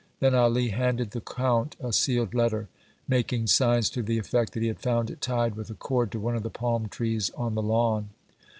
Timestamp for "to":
3.91-4.01, 6.13-6.19